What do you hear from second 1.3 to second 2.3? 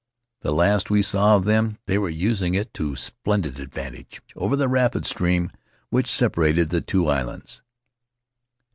of them they were